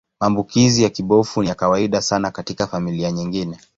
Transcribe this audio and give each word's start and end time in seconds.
Maambukizi 0.19 0.83
ya 0.83 0.89
kibofu 0.89 1.41
ni 1.43 1.49
ya 1.49 1.55
kawaida 1.55 2.01
sana 2.01 2.31
katika 2.31 2.67
familia 2.67 3.11
nyingine. 3.11 3.57